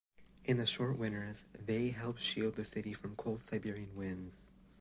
[0.45, 4.49] In the short winters, they help shield the city from cold Siberian winds.